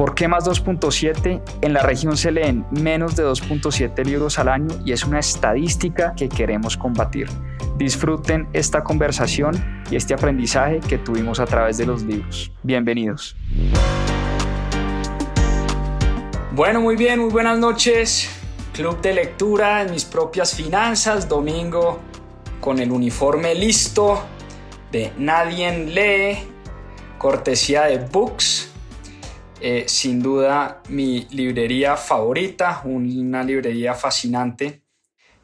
[0.00, 1.42] ¿Por qué más 2.7?
[1.60, 6.14] En la región se leen menos de 2.7 libros al año y es una estadística
[6.16, 7.28] que queremos combatir.
[7.76, 12.50] Disfruten esta conversación y este aprendizaje que tuvimos a través de los libros.
[12.62, 13.36] Bienvenidos.
[16.52, 18.30] Bueno, muy bien, muy buenas noches.
[18.72, 22.00] Club de lectura en mis propias finanzas, domingo
[22.62, 24.24] con el uniforme listo
[24.90, 26.38] de Nadie lee,
[27.18, 28.69] cortesía de Books.
[29.62, 34.84] Eh, sin duda mi librería favorita, una librería fascinante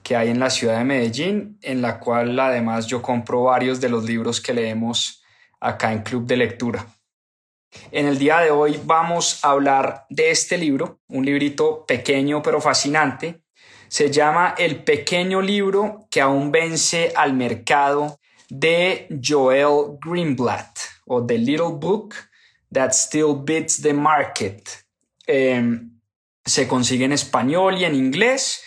[0.02, 3.90] que hay en la ciudad de Medellín, en la cual además yo compro varios de
[3.90, 5.22] los libros que leemos
[5.60, 6.86] acá en Club de Lectura.
[7.90, 12.60] En el día de hoy vamos a hablar de este libro, un librito pequeño pero
[12.60, 13.42] fascinante.
[13.88, 21.36] Se llama El pequeño libro que aún vence al mercado de Joel Greenblatt o The
[21.36, 22.14] Little Book
[22.72, 24.68] That Still Beats the Market.
[25.26, 25.98] Em,
[26.44, 28.62] se consigue en español y en inglés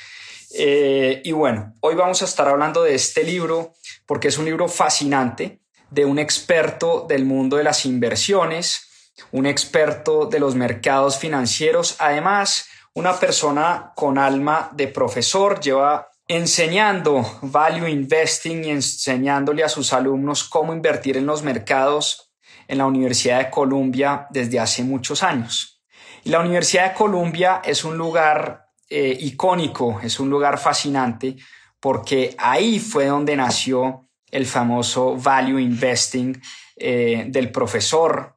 [0.52, 3.74] eh, y bueno, hoy vamos a estar hablando de este libro
[4.06, 10.26] porque es un libro fascinante de un experto del mundo de las inversiones, un experto
[10.26, 18.64] de los mercados financieros, además una persona con alma de profesor, lleva enseñando value investing
[18.64, 22.29] y enseñándole a sus alumnos cómo invertir en los mercados
[22.70, 25.82] en la Universidad de Columbia desde hace muchos años.
[26.24, 31.36] Y la Universidad de Columbia es un lugar eh, icónico, es un lugar fascinante
[31.80, 36.40] porque ahí fue donde nació el famoso value investing
[36.76, 38.36] eh, del profesor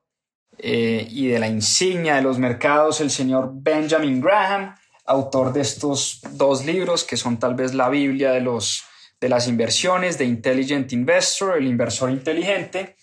[0.56, 6.20] eh, y de la insignia de los mercados, el señor Benjamin Graham, autor de estos
[6.30, 8.84] dos libros que son tal vez la Biblia de, los,
[9.20, 12.96] de las inversiones, de Intelligent Investor, el inversor inteligente,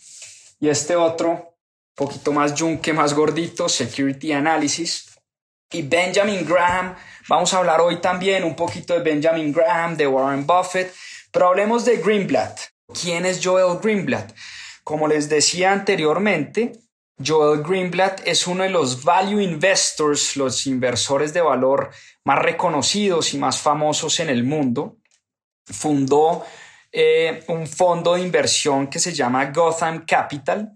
[0.60, 1.58] y este otro,
[1.96, 5.06] poquito más yunque, más gordito, Security Analysis.
[5.72, 6.96] Y Benjamin Graham
[7.30, 10.92] Vamos a hablar hoy también un poquito de Benjamin Graham, de Warren Buffett,
[11.32, 12.60] pero hablemos de Greenblatt.
[13.00, 14.34] ¿Quién es Joel Greenblatt?
[14.84, 16.72] Como les decía anteriormente,
[17.24, 21.92] Joel Greenblatt es uno de los value investors, los inversores de valor
[22.26, 24.98] más reconocidos y más famosos en el mundo.
[25.68, 26.44] Fundó
[26.92, 30.74] eh, un fondo de inversión que se llama Gotham Capital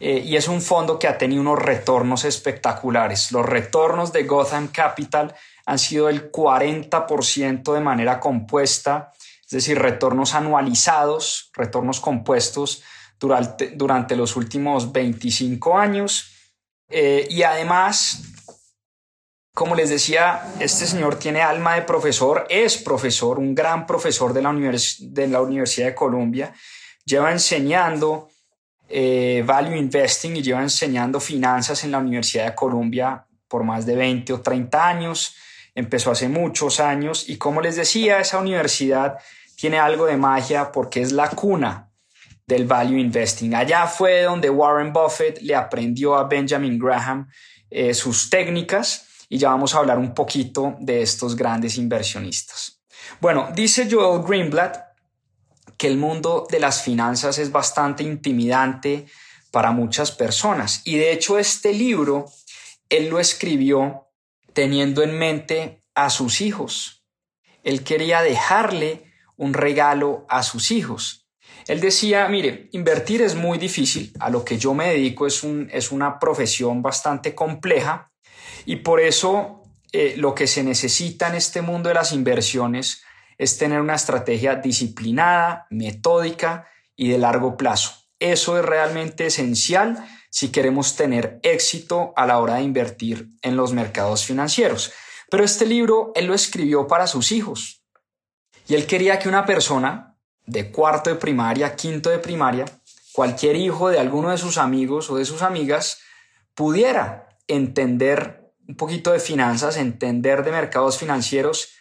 [0.00, 3.30] eh, y es un fondo que ha tenido unos retornos espectaculares.
[3.30, 5.34] Los retornos de Gotham Capital
[5.64, 9.12] han sido el 40% de manera compuesta,
[9.44, 12.82] es decir, retornos anualizados, retornos compuestos
[13.20, 16.32] durante, durante los últimos 25 años.
[16.88, 18.31] Eh, y además,
[19.54, 24.40] como les decía, este señor tiene alma de profesor, es profesor, un gran profesor de
[24.40, 26.54] la, Universidad de Columbia,
[27.04, 28.30] lleva enseñando
[28.88, 33.94] eh, value investing y lleva enseñando finanzas en la Universidad de Columbia por más de
[33.94, 35.36] 20 o 30 años.
[35.74, 39.18] Empezó hace muchos años y como les decía, esa universidad
[39.56, 41.90] tiene algo de magia porque es la cuna
[42.46, 43.54] del value investing.
[43.54, 47.28] Allá fue donde Warren Buffett le aprendió a Benjamin Graham
[47.68, 52.82] eh, sus técnicas y ya vamos a hablar un poquito de estos grandes inversionistas.
[53.18, 54.76] Bueno, dice Joel Greenblatt
[55.78, 59.06] que el mundo de las finanzas es bastante intimidante
[59.50, 62.26] para muchas personas y de hecho este libro
[62.90, 64.10] él lo escribió
[64.52, 67.02] teniendo en mente a sus hijos.
[67.64, 71.26] Él quería dejarle un regalo a sus hijos.
[71.68, 75.70] Él decía, mire, invertir es muy difícil, a lo que yo me dedico es, un,
[75.72, 78.11] es una profesión bastante compleja
[78.64, 79.62] y por eso
[79.92, 83.02] eh, lo que se necesita en este mundo de las inversiones
[83.38, 87.92] es tener una estrategia disciplinada, metódica y de largo plazo.
[88.18, 89.98] Eso es realmente esencial
[90.30, 94.92] si queremos tener éxito a la hora de invertir en los mercados financieros.
[95.28, 97.84] Pero este libro él lo escribió para sus hijos.
[98.68, 100.16] Y él quería que una persona
[100.46, 102.64] de cuarto de primaria, quinto de primaria,
[103.12, 105.98] cualquier hijo de alguno de sus amigos o de sus amigas,
[106.54, 108.41] pudiera entender
[108.72, 111.74] un poquito de finanzas, entender de mercados financieros.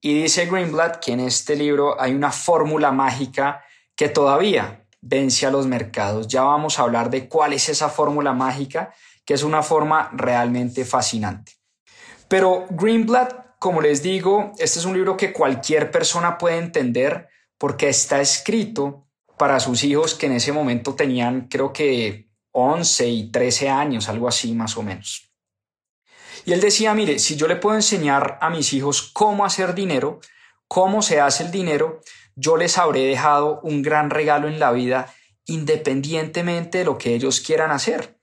[0.00, 3.62] Y dice Greenblatt que en este libro hay una fórmula mágica
[3.94, 6.26] que todavía vence a los mercados.
[6.26, 8.94] Ya vamos a hablar de cuál es esa fórmula mágica,
[9.26, 11.52] que es una forma realmente fascinante.
[12.28, 17.28] Pero Greenblatt, como les digo, este es un libro que cualquier persona puede entender
[17.58, 19.06] porque está escrito
[19.36, 24.28] para sus hijos que en ese momento tenían creo que 11 y 13 años, algo
[24.28, 25.27] así más o menos.
[26.44, 30.20] Y él decía, mire, si yo le puedo enseñar a mis hijos cómo hacer dinero,
[30.66, 32.00] cómo se hace el dinero,
[32.36, 35.12] yo les habré dejado un gran regalo en la vida
[35.46, 38.18] independientemente de lo que ellos quieran hacer.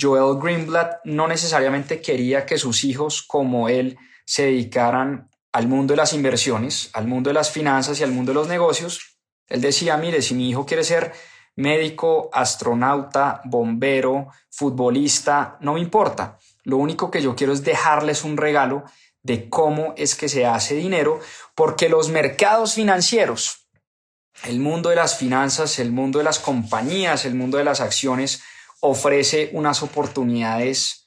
[0.00, 5.96] Joel Greenblatt no necesariamente quería que sus hijos como él se dedicaran al mundo de
[5.96, 9.18] las inversiones, al mundo de las finanzas y al mundo de los negocios.
[9.48, 11.12] Él decía, mire, si mi hijo quiere ser
[11.56, 16.38] médico, astronauta, bombero, futbolista, no me importa.
[16.68, 18.84] Lo único que yo quiero es dejarles un regalo
[19.22, 21.18] de cómo es que se hace dinero,
[21.54, 23.70] porque los mercados financieros,
[24.44, 28.42] el mundo de las finanzas, el mundo de las compañías, el mundo de las acciones,
[28.80, 31.06] ofrece unas oportunidades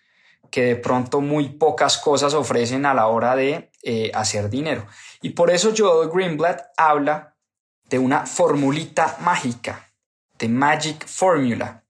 [0.50, 4.88] que de pronto muy pocas cosas ofrecen a la hora de eh, hacer dinero.
[5.22, 7.36] Y por eso Joel Greenblatt habla
[7.84, 9.94] de una formulita mágica,
[10.40, 11.84] de Magic Formula.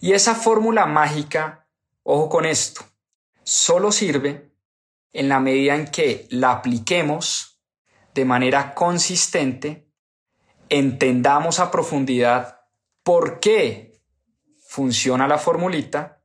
[0.00, 1.66] Y esa fórmula mágica,
[2.04, 2.84] ojo con esto,
[3.46, 4.50] solo sirve
[5.12, 7.62] en la medida en que la apliquemos
[8.12, 9.88] de manera consistente,
[10.68, 12.60] entendamos a profundidad
[13.04, 14.02] por qué
[14.66, 16.20] funciona la formulita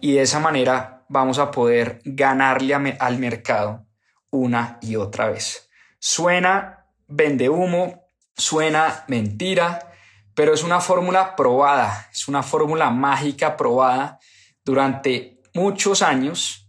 [0.00, 3.86] y de esa manera vamos a poder ganarle al mercado
[4.30, 5.70] una y otra vez.
[5.98, 8.04] Suena vende humo,
[8.36, 9.92] suena mentira,
[10.34, 14.18] pero es una fórmula probada, es una fórmula mágica probada
[14.62, 16.68] durante muchos años.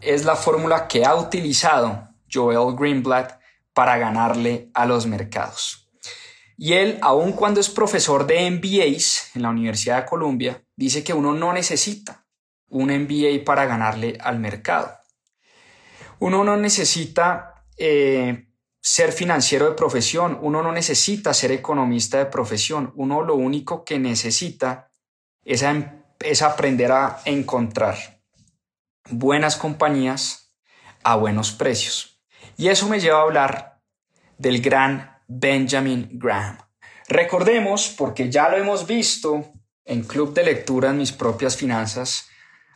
[0.00, 3.40] Es la fórmula que ha utilizado Joel Greenblatt
[3.72, 5.88] para ganarle a los mercados.
[6.58, 11.14] Y él, aun cuando es profesor de MBAs en la Universidad de Columbia, dice que
[11.14, 12.26] uno no necesita
[12.68, 14.92] un MBA para ganarle al mercado.
[16.18, 18.48] Uno no necesita eh,
[18.80, 23.98] ser financiero de profesión, uno no necesita ser economista de profesión, uno lo único que
[23.98, 24.92] necesita
[25.44, 25.64] es,
[26.24, 28.22] es aprender a encontrar
[29.10, 30.54] buenas compañías
[31.02, 32.20] a buenos precios.
[32.56, 33.80] Y eso me lleva a hablar
[34.38, 36.58] del gran Benjamin Graham.
[37.08, 39.52] Recordemos, porque ya lo hemos visto
[39.84, 42.28] en Club de Lectura en mis propias finanzas,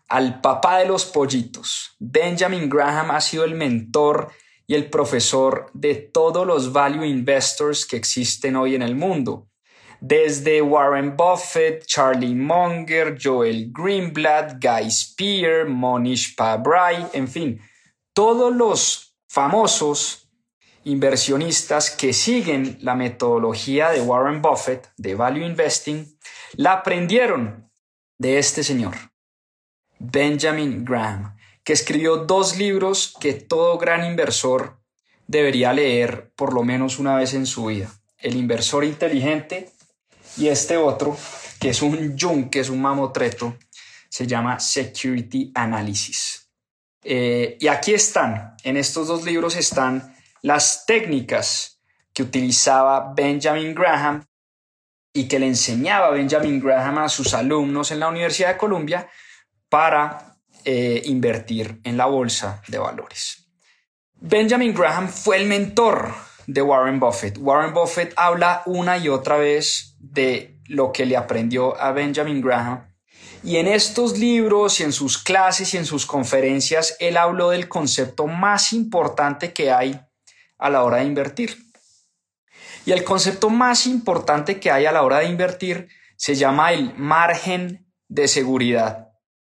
[0.09, 1.97] al papá de los pollitos.
[1.99, 4.33] Benjamin Graham ha sido el mentor
[4.67, 9.49] y el profesor de todos los value investors que existen hoy en el mundo.
[10.01, 17.61] Desde Warren Buffett, Charlie Munger, Joel Greenblatt, Guy Spear, Monish Pabrai, en fin,
[18.13, 20.31] todos los famosos
[20.85, 26.17] inversionistas que siguen la metodología de Warren Buffett de Value Investing
[26.55, 27.71] la aprendieron
[28.19, 28.95] de este señor.
[29.99, 34.79] Benjamin Graham, que escribió dos libros que todo gran inversor
[35.27, 37.93] debería leer por lo menos una vez en su vida.
[38.19, 39.71] El inversor inteligente
[40.37, 41.17] y este otro,
[41.61, 43.57] que es un yunque, es un mamotreto,
[44.09, 46.49] se llama Security Analysis.
[47.03, 51.81] Eh, y aquí están, en estos dos libros están las técnicas
[52.13, 54.25] que utilizaba Benjamin Graham
[55.13, 59.09] y que le enseñaba Benjamin Graham a sus alumnos en la Universidad de Columbia
[59.69, 63.47] para eh, invertir en la bolsa de valores.
[64.15, 66.15] Benjamin Graham fue el mentor
[66.47, 67.39] de Warren Buffett.
[67.39, 72.93] Warren Buffett habla una y otra vez de lo que le aprendió a Benjamin Graham.
[73.43, 77.69] Y en estos libros y en sus clases y en sus conferencias, él habló del
[77.69, 80.01] concepto más importante que hay
[80.59, 81.57] a la hora de invertir.
[82.85, 86.95] Y el concepto más importante que hay a la hora de invertir se llama el
[86.97, 89.11] margen de seguridad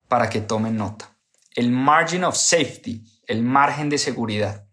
[0.09, 1.17] para que tomen nota.
[1.55, 4.70] El margin of safety, el margen de seguridad.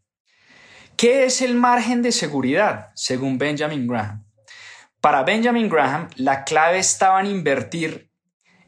[0.97, 4.25] ¿Qué es el margen de seguridad, según Benjamin Graham?
[4.99, 8.11] Para Benjamin Graham, la clave estaba en invertir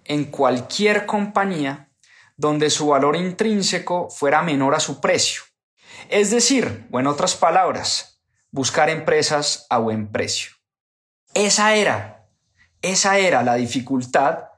[0.05, 1.91] en cualquier compañía
[2.37, 5.41] donde su valor intrínseco fuera menor a su precio.
[6.07, 8.21] Es decir, o en otras palabras,
[8.51, 10.51] buscar empresas a buen precio.
[11.33, 12.27] Esa era,
[12.81, 14.49] esa era la dificultad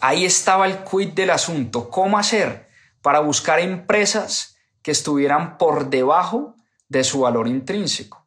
[0.00, 2.68] Ahí estaba el quid del asunto, cómo hacer
[3.00, 6.55] para buscar empresas que estuvieran por debajo
[6.88, 8.26] de su valor intrínseco.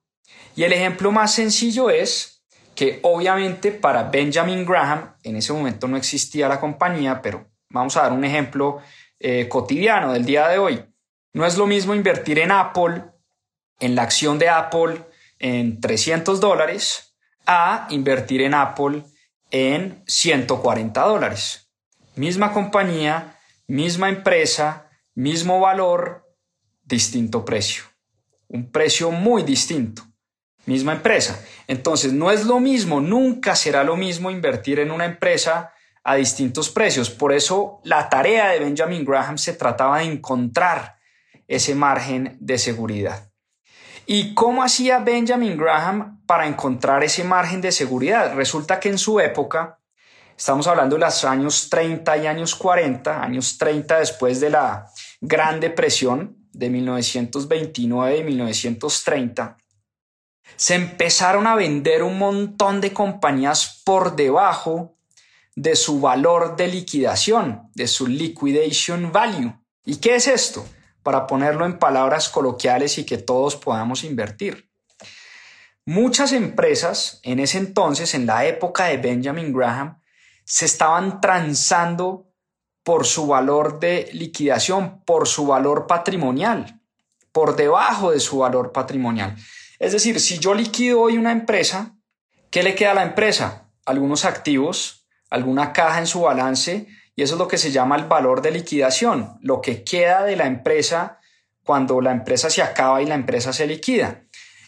[0.55, 2.43] Y el ejemplo más sencillo es
[2.75, 8.03] que obviamente para Benjamin Graham, en ese momento no existía la compañía, pero vamos a
[8.03, 8.79] dar un ejemplo
[9.19, 10.85] eh, cotidiano del día de hoy.
[11.33, 13.03] No es lo mismo invertir en Apple,
[13.79, 15.03] en la acción de Apple
[15.39, 19.03] en 300 dólares, a invertir en Apple
[19.51, 21.69] en 140 dólares.
[22.15, 23.37] Misma compañía,
[23.67, 26.25] misma empresa, mismo valor,
[26.83, 27.88] distinto precio.
[28.49, 30.03] Un precio muy distinto.
[30.65, 31.43] misma empresa.
[31.67, 36.69] Entonces, no es lo mismo, nunca será lo mismo invertir en una empresa a distintos
[36.69, 37.09] precios.
[37.09, 40.97] Por eso la tarea de Benjamin Graham se trataba de encontrar
[41.47, 43.29] ese margen de seguridad.
[44.05, 48.33] ¿Y cómo hacía Benjamin Graham para encontrar ese margen de seguridad?
[48.33, 49.79] Resulta que en su época,
[50.35, 54.87] estamos hablando de los años 30 y años 40, años 30 después de la
[55.21, 59.57] Gran Depresión de 1929 y 1930,
[60.57, 64.97] se empezaron a vender un montón de compañías por debajo
[65.55, 69.53] de su valor de liquidación, de su liquidation value.
[69.85, 70.67] ¿Y qué es esto?
[71.01, 74.69] Para ponerlo en palabras coloquiales y que todos podamos invertir.
[75.85, 80.01] Muchas empresas en ese entonces, en la época de Benjamin Graham,
[80.43, 82.28] se estaban transando
[82.83, 86.79] por su valor de liquidación, por su valor patrimonial,
[87.31, 89.35] por debajo de su valor patrimonial.
[89.79, 91.95] Es decir, si yo liquido hoy una empresa,
[92.49, 93.69] ¿qué le queda a la empresa?
[93.85, 98.05] Algunos activos, alguna caja en su balance y eso es lo que se llama el
[98.05, 101.19] valor de liquidación, lo que queda de la empresa
[101.63, 104.23] cuando la empresa se acaba y la empresa se liquida.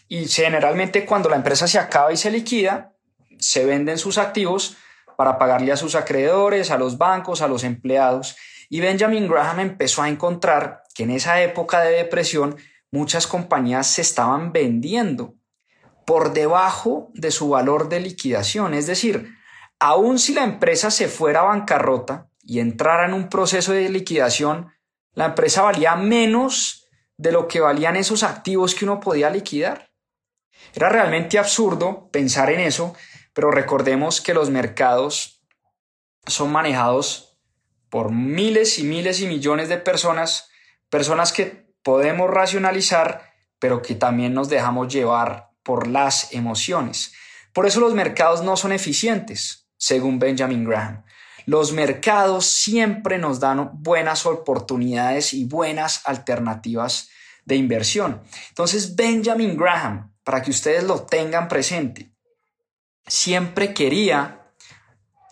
[0.06, 2.92] Y generalmente cuando la empresa se acaba y se liquida,
[3.38, 4.76] se venden sus activos
[5.22, 8.34] para pagarle a sus acreedores, a los bancos, a los empleados.
[8.68, 12.56] Y Benjamin Graham empezó a encontrar que en esa época de depresión
[12.90, 15.36] muchas compañías se estaban vendiendo
[16.04, 18.74] por debajo de su valor de liquidación.
[18.74, 19.32] Es decir,
[19.78, 24.72] aun si la empresa se fuera a bancarrota y entrara en un proceso de liquidación,
[25.14, 29.92] la empresa valía menos de lo que valían esos activos que uno podía liquidar.
[30.74, 32.96] Era realmente absurdo pensar en eso,
[33.32, 35.42] pero recordemos que los mercados
[36.26, 37.38] son manejados
[37.88, 40.48] por miles y miles y millones de personas,
[40.88, 47.12] personas que podemos racionalizar, pero que también nos dejamos llevar por las emociones.
[47.52, 51.04] Por eso los mercados no son eficientes, según Benjamin Graham.
[51.44, 57.10] Los mercados siempre nos dan buenas oportunidades y buenas alternativas
[57.44, 58.22] de inversión.
[58.48, 62.11] Entonces, Benjamin Graham, para que ustedes lo tengan presente,
[63.06, 64.42] siempre quería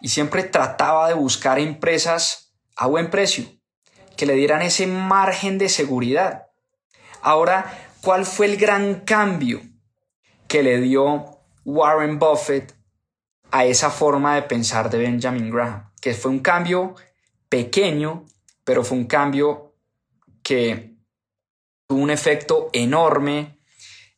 [0.01, 3.45] y siempre trataba de buscar empresas a buen precio,
[4.17, 6.47] que le dieran ese margen de seguridad.
[7.23, 9.61] Ahora, ¿cuál fue el gran cambio
[10.49, 12.75] que le dio Warren Buffett
[13.51, 15.93] a esa forma de pensar de Benjamin Graham?
[16.01, 16.95] Que fue un cambio
[17.51, 18.25] pequeño,
[18.65, 19.75] pero fue un cambio
[20.43, 20.97] que
[21.87, 23.59] tuvo un efecto enorme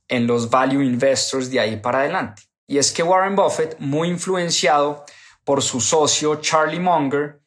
[0.07, 2.43] en los value investors de ahí para adelante.
[2.73, 5.05] Y es que Warren Buffett, muy influenciado
[5.45, 7.43] por su socio Charlie Munger,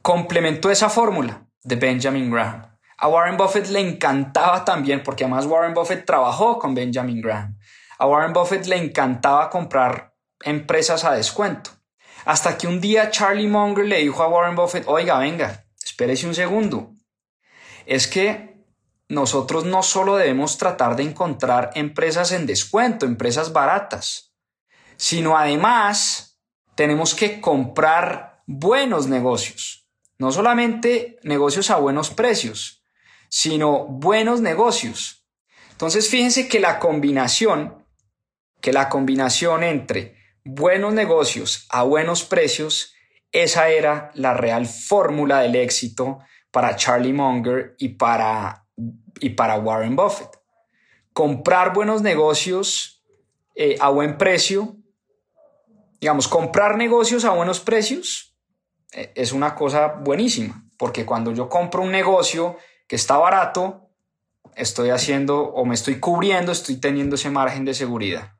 [0.00, 2.74] complementó esa fórmula de Benjamin Graham.
[2.96, 7.58] A Warren Buffett le encantaba también, porque además Warren Buffett trabajó con Benjamin Graham.
[7.98, 11.70] A Warren Buffett le encantaba comprar empresas a descuento.
[12.24, 16.34] Hasta que un día Charlie Munger le dijo a Warren Buffett, oiga, venga, espérese un
[16.34, 16.94] segundo.
[17.84, 18.64] Es que
[19.10, 24.30] nosotros no solo debemos tratar de encontrar empresas en descuento, empresas baratas,
[24.96, 26.40] sino además
[26.74, 32.84] tenemos que comprar buenos negocios, no solamente negocios a buenos precios,
[33.28, 35.26] sino buenos negocios.
[35.70, 37.84] Entonces fíjense que la combinación,
[38.60, 42.94] que la combinación entre buenos negocios a buenos precios,
[43.32, 46.20] esa era la real fórmula del éxito
[46.50, 48.66] para Charlie Munger y para,
[49.20, 50.30] y para Warren Buffett.
[51.12, 53.04] Comprar buenos negocios
[53.56, 54.76] eh, a buen precio
[56.04, 58.36] digamos, comprar negocios a buenos precios
[58.92, 63.88] eh, es una cosa buenísima, porque cuando yo compro un negocio que está barato,
[64.54, 68.34] estoy haciendo o me estoy cubriendo, estoy teniendo ese margen de seguridad.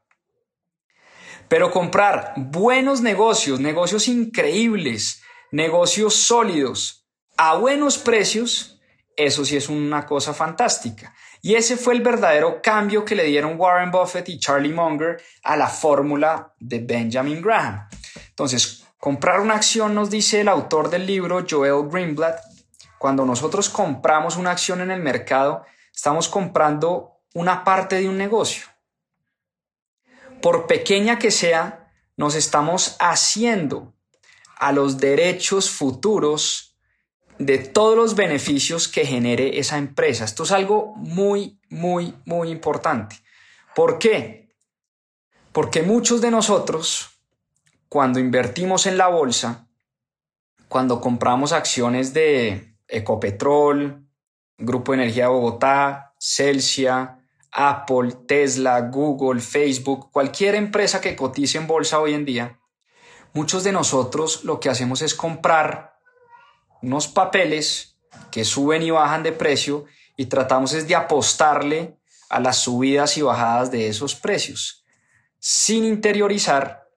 [1.48, 8.78] Pero comprar buenos negocios, negocios increíbles, negocios sólidos, a buenos precios,
[9.16, 11.14] eso sí es una cosa fantástica.
[11.44, 15.58] Y ese fue el verdadero cambio que le dieron Warren Buffett y Charlie Munger a
[15.58, 17.86] la fórmula de Benjamin Graham.
[18.30, 22.40] Entonces, comprar una acción, nos dice el autor del libro, Joel Greenblatt,
[22.96, 28.64] cuando nosotros compramos una acción en el mercado, estamos comprando una parte de un negocio.
[30.40, 33.92] Por pequeña que sea, nos estamos haciendo
[34.56, 36.73] a los derechos futuros
[37.38, 40.24] de todos los beneficios que genere esa empresa.
[40.24, 43.16] Esto es algo muy, muy, muy importante.
[43.74, 44.54] ¿Por qué?
[45.52, 47.10] Porque muchos de nosotros,
[47.88, 49.68] cuando invertimos en la bolsa,
[50.68, 54.04] cuando compramos acciones de Ecopetrol,
[54.58, 57.18] Grupo Energía Bogotá, Celsia,
[57.52, 62.58] Apple, Tesla, Google, Facebook, cualquier empresa que cotice en bolsa hoy en día,
[63.32, 65.93] muchos de nosotros lo que hacemos es comprar
[66.84, 67.96] unos papeles
[68.30, 69.86] que suben y bajan de precio
[70.16, 71.98] y tratamos es de apostarle
[72.28, 74.84] a las subidas y bajadas de esos precios,
[75.38, 76.88] sin interiorizar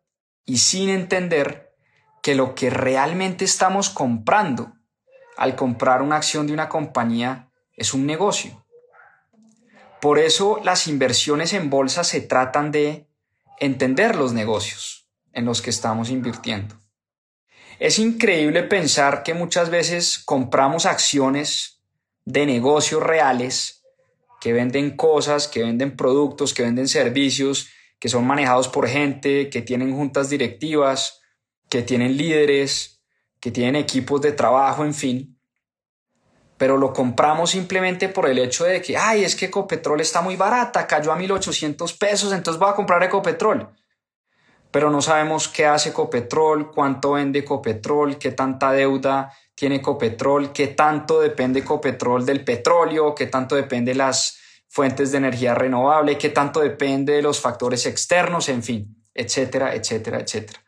[0.46, 1.74] y sin entender
[2.22, 4.74] que lo que realmente estamos comprando
[5.38, 8.66] al comprar una acción de una compañía es un negocio.
[10.02, 13.08] Por eso las inversiones en bolsa se tratan de
[13.60, 16.76] entender los negocios en los que estamos invirtiendo.
[17.80, 21.84] Es increíble pensar que muchas veces compramos acciones
[22.26, 23.84] de negocios reales
[24.42, 27.70] que venden cosas, que venden productos, que venden servicios,
[28.00, 31.22] que son manejados por gente, que tienen juntas directivas,
[31.70, 33.02] que tienen líderes,
[33.40, 35.40] que tienen equipos de trabajo, en fin.
[36.58, 40.36] Pero lo compramos simplemente por el hecho de que, ay, es que Ecopetrol está muy
[40.36, 43.70] barata, cayó a 1800 pesos, entonces voy a comprar Ecopetrol.
[44.78, 50.68] Pero no sabemos qué hace Ecopetrol, cuánto vende Ecopetrol, qué tanta deuda tiene Ecopetrol, qué
[50.68, 56.30] tanto depende Ecopetrol del petróleo, qué tanto depende de las fuentes de energía renovable, qué
[56.30, 60.60] tanto depende de los factores externos, en fin, etcétera, etcétera, etcétera.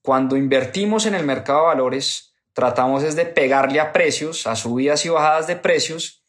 [0.00, 5.04] Cuando invertimos en el mercado de valores, tratamos es de pegarle a precios, a subidas
[5.04, 6.24] y bajadas de precios,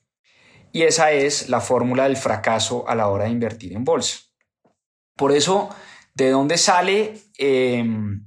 [0.74, 4.18] y esa es la fórmula del fracaso a la hora de invertir en bolsa.
[5.16, 5.70] Por eso,
[6.16, 8.26] ¿de dónde sale, em,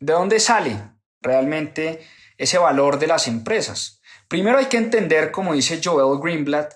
[0.00, 0.80] de dónde sale
[1.20, 2.06] realmente
[2.38, 4.00] ese valor de las empresas?
[4.28, 6.74] Primero hay que entender, como dice Joel Greenblatt,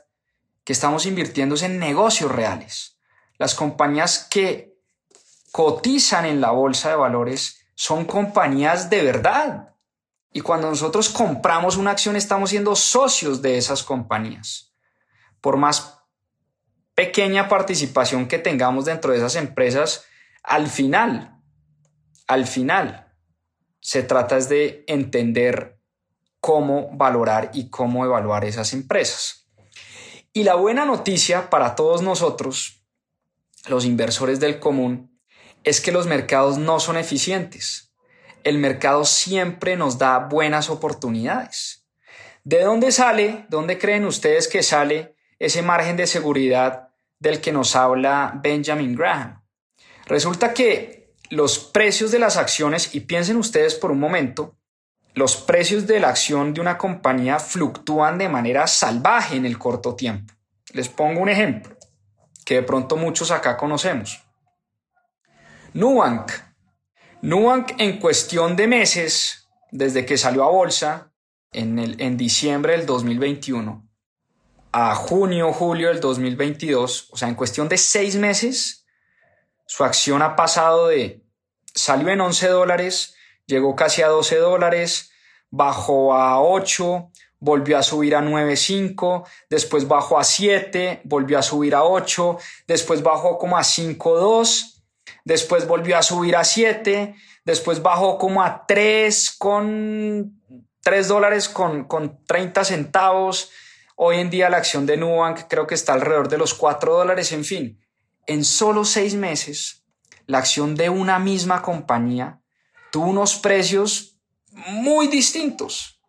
[0.65, 2.99] que estamos invirtiendo en negocios reales.
[3.39, 4.77] Las compañías que
[5.53, 9.75] cotizan en la bolsa de valores son compañías de verdad.
[10.33, 14.75] Y cuando nosotros compramos una acción estamos siendo socios de esas compañías.
[15.41, 16.05] Por más
[16.95, 20.05] pequeña participación que tengamos dentro de esas empresas,
[20.43, 21.41] al final,
[22.27, 23.15] al final,
[23.81, 25.81] se trata de entender
[26.41, 29.49] cómo valorar y cómo evaluar esas empresas.
[30.33, 32.85] Y la buena noticia para todos nosotros,
[33.69, 35.21] los inversores del común,
[35.65, 37.93] es que los mercados no son eficientes.
[38.45, 41.87] El mercado siempre nos da buenas oportunidades.
[42.45, 47.53] ¿De dónde sale, de dónde creen ustedes que sale ese margen de seguridad del que
[47.53, 49.40] nos habla Benjamin Graham?
[50.11, 54.57] Resulta que los precios de las acciones, y piensen ustedes por un momento,
[55.15, 59.95] los precios de la acción de una compañía fluctúan de manera salvaje en el corto
[59.95, 60.35] tiempo.
[60.73, 61.77] Les pongo un ejemplo
[62.45, 64.21] que de pronto muchos acá conocemos.
[65.75, 66.33] Nubank.
[67.23, 71.13] Nubank en cuestión de meses, desde que salió a bolsa
[71.53, 73.89] en, el, en diciembre del 2021
[74.73, 78.80] a junio, julio del 2022, o sea, en cuestión de seis meses,
[79.71, 81.23] su acción ha pasado de,
[81.73, 83.15] salió en 11 dólares,
[83.47, 85.13] llegó casi a 12 dólares,
[85.49, 91.77] bajó a 8, volvió a subir a 9.5, después bajó a 7, volvió a subir
[91.77, 94.83] a 8, después bajó como a 5.2
[95.25, 100.43] después volvió a subir a 7, después bajó como a 3 con
[100.83, 103.53] 3 dólares con, con 30 centavos.
[103.95, 107.31] Hoy en día la acción de Nubank creo que está alrededor de los 4 dólares,
[107.31, 107.80] en fin.
[108.31, 109.83] En solo 6 meses,
[110.27, 112.41] la acción de una misma compañía
[112.93, 114.21] tuvo unos precios
[114.53, 116.01] muy distintos.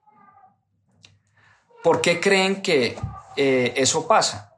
[1.84, 2.96] ¿Por qué creen que
[3.38, 4.54] eh, eso pasa?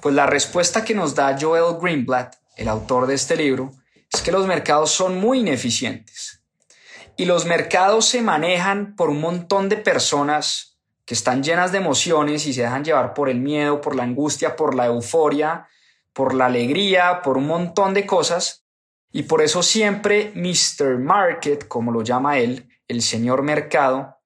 [0.00, 3.72] Pues la respuesta que nos da Joel Greenblatt el autor de este libro,
[4.12, 6.44] es que los mercados son muy ineficientes.
[7.16, 12.46] Y los mercados se manejan por un montón de personas que están llenas de emociones
[12.46, 15.66] y se dejan llevar por el miedo, por la angustia, por la euforia,
[16.14, 18.64] por la alegría, por un montón de cosas.
[19.12, 20.98] Y por eso siempre Mr.
[20.98, 24.18] Market, como lo llama él, el señor mercado,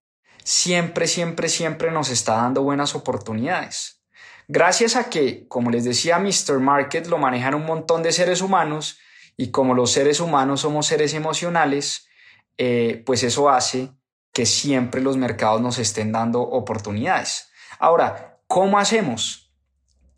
[0.45, 4.03] siempre, siempre, siempre nos está dando buenas oportunidades.
[4.47, 6.59] Gracias a que, como les decía, Mr.
[6.59, 8.99] Market lo manejan un montón de seres humanos
[9.37, 12.09] y como los seres humanos somos seres emocionales,
[12.57, 13.93] eh, pues eso hace
[14.33, 17.51] que siempre los mercados nos estén dando oportunidades.
[17.79, 19.48] Ahora, ¿cómo hacemos?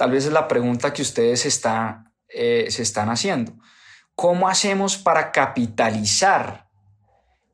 [0.01, 3.53] Tal vez es la pregunta que ustedes eh, se están haciendo.
[4.15, 6.71] ¿Cómo hacemos para capitalizar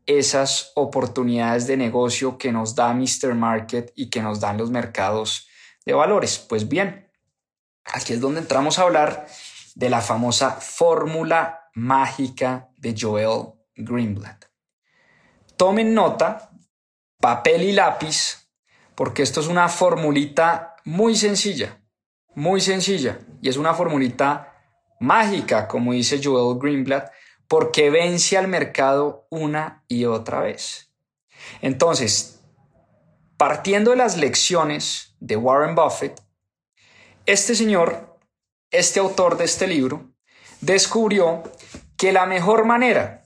[0.06, 3.34] esas oportunidades de negocio que nos da Mr.
[3.34, 5.48] Market y que nos dan los mercados
[5.84, 6.38] de valores.
[6.38, 7.10] Pues bien,
[7.84, 9.26] aquí es donde entramos a hablar
[9.74, 14.44] de la famosa fórmula mágica de Joel Greenblatt.
[15.56, 16.52] Tomen nota,
[17.20, 18.48] papel y lápiz,
[18.94, 21.82] porque esto es una formulita muy sencilla.
[22.36, 24.54] Muy sencilla y es una formulita
[25.00, 27.10] mágica, como dice Joel Greenblatt,
[27.48, 30.92] porque vence al mercado una y otra vez.
[31.62, 32.40] Entonces,
[33.36, 36.20] partiendo de las lecciones de Warren Buffett,
[37.24, 38.18] este señor,
[38.70, 40.12] este autor de este libro,
[40.60, 41.42] descubrió
[41.96, 43.24] que la mejor manera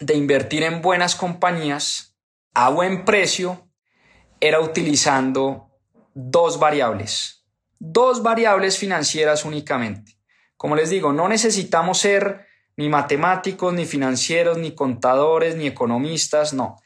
[0.00, 2.16] de invertir en buenas compañías
[2.54, 3.68] a buen precio
[4.40, 5.70] era utilizando
[6.14, 7.43] dos variables,
[7.86, 10.16] dos variables financieras únicamente.
[10.56, 16.76] Como les digo, no necesitamos ser ni matemáticos, ni financieros, ni contadores, ni economistas, no.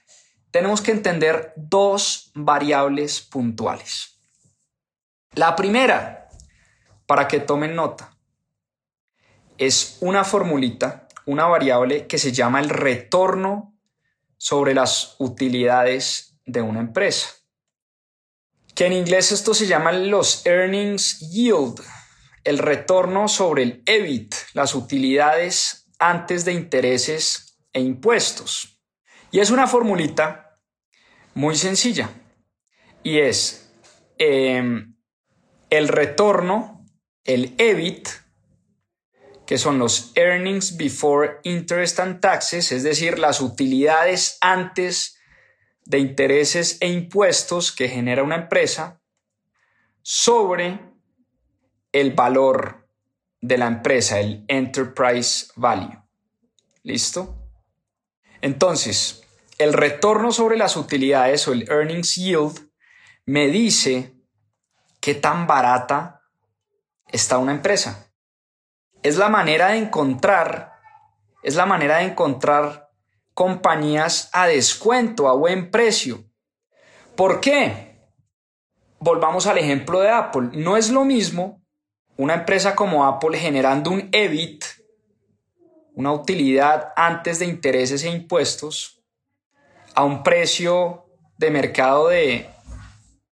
[0.50, 4.20] Tenemos que entender dos variables puntuales.
[5.34, 6.28] La primera,
[7.06, 8.16] para que tomen nota,
[9.56, 13.78] es una formulita, una variable que se llama el retorno
[14.36, 17.37] sobre las utilidades de una empresa.
[18.78, 21.82] Que en inglés esto se llama los earnings yield,
[22.44, 28.80] el retorno sobre el EBIT, las utilidades antes de intereses e impuestos.
[29.32, 30.60] Y es una formulita
[31.34, 32.08] muy sencilla.
[33.02, 33.68] Y es
[34.16, 34.94] em,
[35.70, 36.86] el retorno,
[37.24, 38.08] el EBIT,
[39.44, 45.17] que son los earnings before interest and taxes, es decir, las utilidades antes
[45.88, 49.00] de intereses e impuestos que genera una empresa,
[50.02, 50.78] sobre
[51.92, 52.88] el valor
[53.40, 56.02] de la empresa, el enterprise value.
[56.82, 57.36] ¿Listo?
[58.40, 59.22] Entonces,
[59.58, 62.70] el retorno sobre las utilidades o el earnings yield
[63.26, 64.14] me dice
[65.00, 66.22] qué tan barata
[67.10, 68.08] está una empresa
[69.02, 70.72] es la manera de encontrar,
[71.42, 72.87] es la manera de encontrar
[73.38, 76.24] compañías a descuento, a buen precio.
[77.14, 77.96] ¿Por qué?
[78.98, 80.48] Volvamos al ejemplo de Apple.
[80.54, 81.62] No es lo mismo
[82.16, 84.64] una empresa como Apple generando un EBIT,
[85.94, 89.04] una utilidad antes de intereses e impuestos,
[89.94, 92.50] a un precio de mercado de,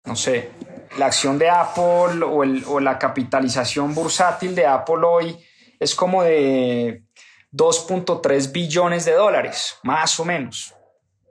[0.04, 0.50] no sé,
[0.98, 5.36] la acción de Apple o, o la capitalización bursátil de Apple hoy
[5.80, 7.05] es como de
[7.52, 10.74] 2.3 billones de dólares, más o menos.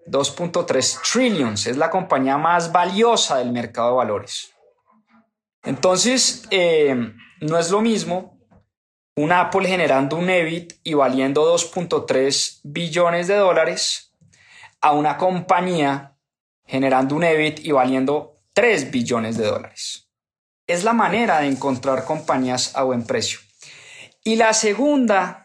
[0.08, 4.54] 2.3 trillions, es la compañía más valiosa del mercado de valores.
[5.64, 6.96] Entonces, eh,
[7.42, 8.36] no es lo mismo
[9.16, 14.14] un Apple generando un EBIT y valiendo 2.3 billones de dólares
[14.82, 16.18] a una compañía
[16.66, 20.10] generando un EBIT y valiendo 3 billones de dólares.
[20.68, 23.40] Es la manera de encontrar compañías a buen precio.
[24.24, 25.45] Y la segunda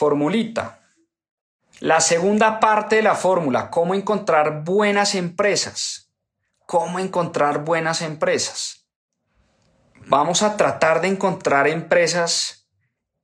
[0.00, 0.80] formulita,
[1.80, 6.10] la segunda parte de la fórmula, cómo encontrar buenas empresas.
[6.64, 8.86] ¿Cómo encontrar buenas empresas?
[10.06, 12.66] Vamos a tratar de encontrar empresas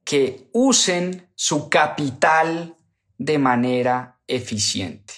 [0.05, 2.77] que usen su capital
[3.17, 5.15] de manera eficiente.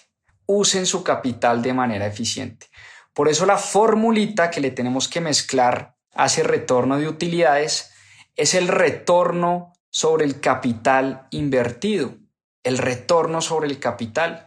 [0.46, 2.66] Usen su capital de manera eficiente.
[3.12, 7.90] Por eso la formulita que le tenemos que mezclar hace retorno de utilidades
[8.36, 12.14] es el retorno sobre el capital invertido,
[12.62, 14.46] el retorno sobre el capital.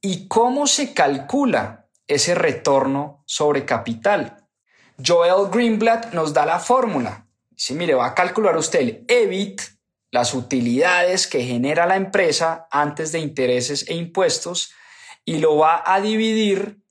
[0.00, 4.46] ¿Y cómo se calcula ese retorno sobre capital?
[5.04, 7.26] Joel Greenblatt nos da la fórmula.
[7.50, 9.62] Dice, mire, va a calcular usted el EBIT,
[10.10, 14.72] las utilidades que genera la empresa antes de intereses e impuestos,
[15.24, 16.82] y lo va a dividir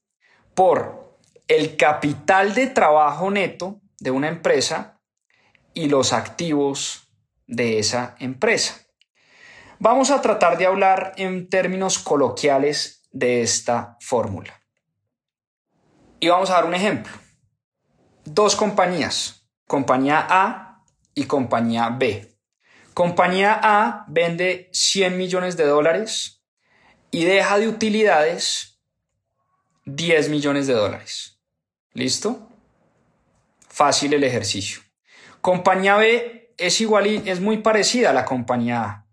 [0.55, 4.99] por el capital de trabajo neto de una empresa
[5.73, 7.02] y los activos
[7.55, 8.81] de esa empresa.
[9.79, 14.61] Vamos a tratar de hablar en términos coloquiales de esta fórmula.
[16.19, 17.11] Y vamos a dar un ejemplo.
[18.25, 22.37] Dos compañías, compañía A y compañía B.
[22.93, 26.43] Compañía A vende 100 millones de dólares
[27.11, 28.81] y deja de utilidades
[29.85, 31.41] 10 millones de dólares.
[31.93, 32.49] ¿Listo?
[33.67, 34.81] Fácil el ejercicio.
[35.41, 39.07] Compañía B es igual y es muy parecida a la compañía A.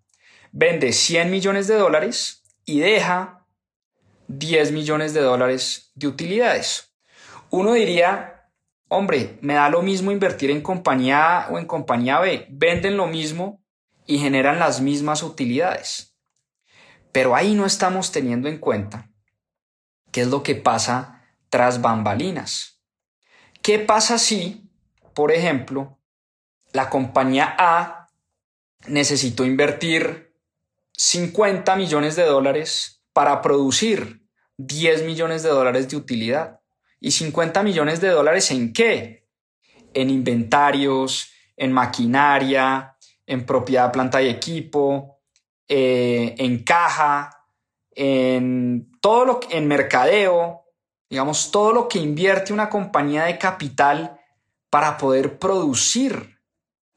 [0.53, 3.47] Vende 100 millones de dólares y deja
[4.29, 6.95] 10 millones de dólares de utilidades.
[7.51, 8.49] Uno diría,
[8.89, 12.47] hombre, me da lo mismo invertir en compañía A o en compañía B.
[12.51, 13.63] Venden lo mismo
[14.07, 16.17] y generan las mismas utilidades.
[17.13, 19.11] Pero ahí no estamos teniendo en cuenta
[20.13, 22.81] qué es lo que pasa tras bambalinas.
[23.63, 24.71] ¿Qué pasa si,
[25.15, 26.00] por ejemplo,
[26.73, 28.11] la compañía A
[28.87, 30.35] necesitó invertir
[30.93, 34.27] 50 millones de dólares para producir
[34.59, 36.61] 10 millones de dólares de utilidad.
[37.01, 39.21] ¿Y 50 millones de dólares en qué?
[39.95, 45.21] en inventarios, en maquinaria, en propiedad, planta y equipo,
[45.69, 47.47] eh, en caja,
[47.93, 50.65] en todo lo que, en mercadeo,
[51.09, 54.21] digamos, todo lo que invierte una compañía de capital
[54.69, 56.30] para poder producir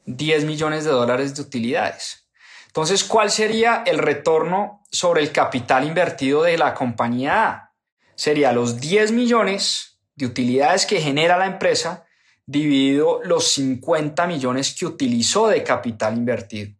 [0.06, 2.28] 10 millones de dólares de utilidades.
[2.68, 7.76] Entonces, ¿cuál sería el retorno sobre el capital invertido de la compañía A?
[8.16, 12.06] Sería los 10 millones de utilidades que genera la empresa
[12.46, 16.76] dividido los 50 millones que utilizó de capital invertido.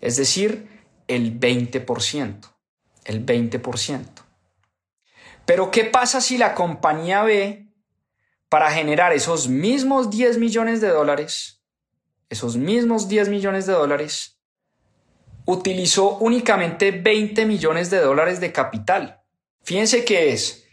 [0.00, 0.68] Es decir,
[1.08, 2.40] el 20%.
[3.04, 4.06] El 20%.
[5.46, 7.68] Pero ¿qué pasa si la compañía B,
[8.48, 11.59] para generar esos mismos 10 millones de dólares,
[12.30, 14.38] esos mismos 10 millones de dólares,
[15.44, 19.20] utilizó únicamente 20 millones de dólares de capital?
[19.62, 20.64] Fíjense que es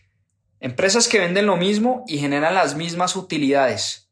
[0.62, 4.08] empresas que venden lo mismo y generan las mismas utilidades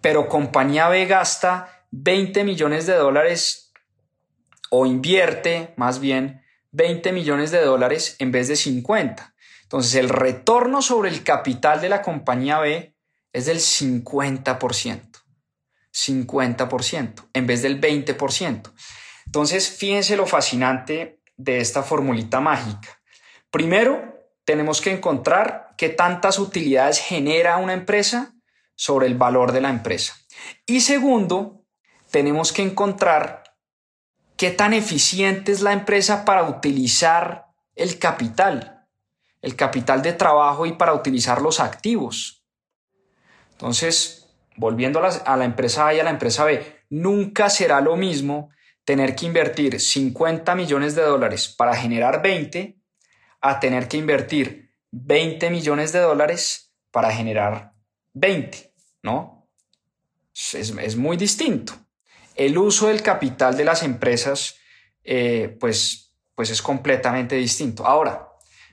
[0.00, 3.72] pero compañía B gasta 20 millones de dólares
[4.70, 9.34] o invierte más bien 20 millones de dólares en vez de 50.
[9.62, 12.94] Entonces el retorno sobre el capital de la compañía B
[13.32, 15.07] es del 50%.
[16.06, 18.72] 50% en vez del 20%.
[19.26, 23.00] Entonces fíjense lo fascinante de esta formulita mágica.
[23.50, 28.34] Primero, tenemos que encontrar qué tantas utilidades genera una empresa
[28.74, 30.16] sobre el valor de la empresa.
[30.66, 31.64] Y segundo,
[32.10, 33.44] tenemos que encontrar
[34.36, 38.86] qué tan eficiente es la empresa para utilizar el capital,
[39.42, 42.44] el capital de trabajo y para utilizar los activos.
[43.52, 44.17] Entonces,
[44.58, 48.50] volviendo a la, empresa A y a la empresa B, nunca será lo mismo
[48.84, 52.76] tener que invertir 50 millones de dólares para generar 20
[53.40, 57.72] a tener que invertir 20 millones de dólares para generar
[58.14, 58.72] 20.
[59.02, 59.48] ¿no?
[60.34, 61.74] Es, muy distinto.
[62.34, 64.56] El uso del capital de las empresas,
[65.04, 67.86] eh, pues, pues es completamente distinto.
[67.86, 68.28] Ahora,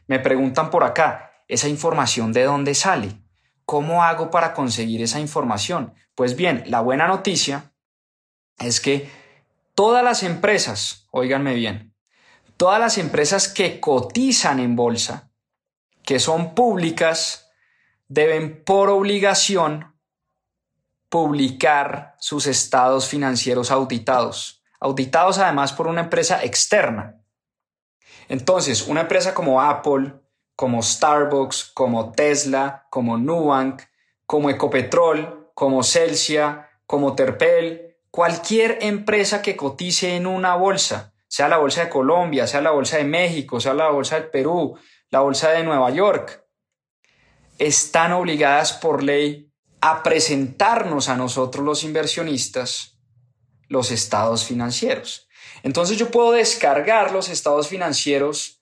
[0.07, 3.24] me preguntan por acá, ¿esa información de dónde sale?
[3.65, 5.93] ¿Cómo hago para conseguir esa información?
[6.13, 7.73] Pues bien, la buena noticia
[8.59, 9.09] es que
[9.73, 11.95] todas las empresas, oíganme bien,
[12.57, 15.31] todas las empresas que cotizan en bolsa,
[16.03, 17.51] que son públicas,
[18.07, 19.95] deben por obligación
[21.09, 27.21] publicar sus estados financieros auditados, auditados además por una empresa externa.
[28.27, 30.13] Entonces, una empresa como Apple,
[30.55, 33.81] como Starbucks, como Tesla, como Nubank,
[34.25, 41.57] como Ecopetrol, como Celsia, como Terpel, cualquier empresa que cotice en una bolsa, sea la
[41.57, 44.77] bolsa de Colombia, sea la bolsa de México, sea la bolsa del Perú,
[45.09, 46.45] la bolsa de Nueva York,
[47.57, 52.95] están obligadas por ley a presentarnos a nosotros los inversionistas
[53.67, 55.27] los estados financieros.
[55.63, 58.54] Entonces yo puedo descargar los estados financieros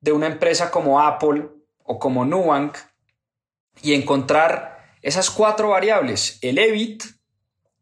[0.00, 1.48] de una empresa como Apple
[1.82, 2.76] o como Nubank
[3.82, 7.04] y encontrar esas cuatro variables, el EBIT,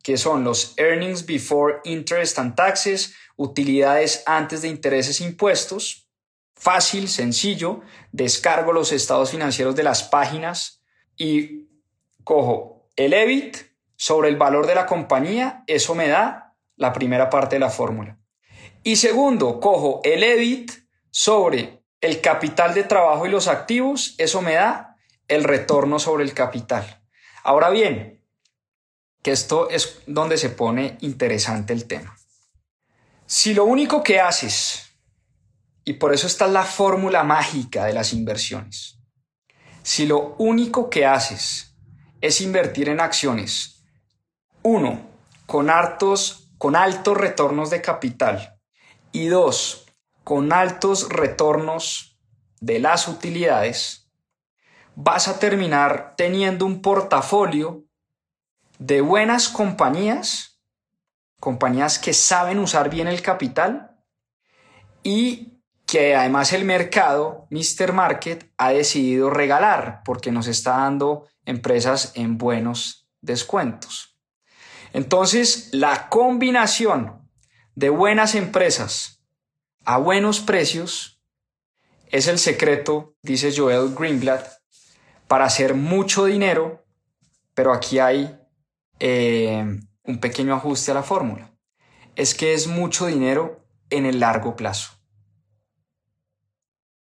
[0.02, 6.08] que son los Earnings Before Interest and Taxes, utilidades antes de intereses e impuestos,
[6.54, 10.82] fácil, sencillo, descargo los estados financieros de las páginas
[11.16, 11.68] y
[12.24, 13.56] cojo el EBIT
[13.96, 18.18] sobre el valor de la compañía, eso me da la primera parte de la fórmula.
[18.82, 20.70] Y segundo, cojo el EBIT
[21.10, 24.96] sobre el capital de trabajo y los activos, eso me da
[25.28, 27.02] el retorno sobre el capital.
[27.42, 28.24] Ahora bien,
[29.22, 32.16] que esto es donde se pone interesante el tema.
[33.26, 34.92] Si lo único que haces,
[35.84, 38.98] y por eso está la fórmula mágica de las inversiones,
[39.82, 41.76] si lo único que haces
[42.20, 43.84] es invertir en acciones.
[44.62, 45.00] Uno,
[45.46, 48.58] con, altos, con altos retornos de capital.
[49.12, 49.85] Y dos,
[50.26, 52.18] con altos retornos
[52.58, 54.10] de las utilidades,
[54.96, 57.84] vas a terminar teniendo un portafolio
[58.80, 60.60] de buenas compañías,
[61.38, 64.00] compañías que saben usar bien el capital
[65.04, 67.92] y que además el mercado, Mr.
[67.92, 74.18] Market, ha decidido regalar porque nos está dando empresas en buenos descuentos.
[74.92, 77.30] Entonces, la combinación
[77.76, 79.15] de buenas empresas
[79.86, 81.22] a buenos precios
[82.10, 84.58] es el secreto, dice Joel Greenblatt,
[85.28, 86.84] para hacer mucho dinero,
[87.54, 88.36] pero aquí hay
[88.98, 89.64] eh,
[90.02, 91.52] un pequeño ajuste a la fórmula.
[92.16, 94.92] Es que es mucho dinero en el largo plazo.